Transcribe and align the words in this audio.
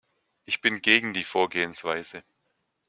Ich 0.45 0.61
bin 0.61 0.81
gegen 0.81 1.13
die 1.13 1.23
Vorgehensweise. 1.23 2.23